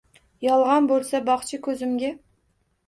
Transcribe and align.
Yolg’on 0.45 0.89
bo’lsa, 0.93 1.21
boq-chi 1.29 1.61
ko’zimga. 1.69 2.13